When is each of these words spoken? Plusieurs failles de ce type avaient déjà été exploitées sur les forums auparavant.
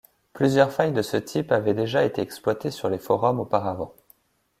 Plusieurs 0.33 0.71
failles 0.71 0.93
de 0.93 1.03
ce 1.03 1.15
type 1.15 1.51
avaient 1.51 1.75
déjà 1.75 2.03
été 2.03 2.23
exploitées 2.23 2.71
sur 2.71 2.89
les 2.89 2.97
forums 2.97 3.39
auparavant. 3.39 3.93